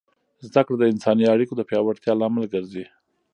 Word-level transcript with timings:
زده 0.47 0.61
کړه 0.65 0.75
د 0.79 0.83
انساني 0.93 1.25
اړیکو 1.33 1.53
د 1.57 1.61
پیاوړتیا 1.69 2.13
لامل 2.21 2.45
ګرځي. 2.53 2.85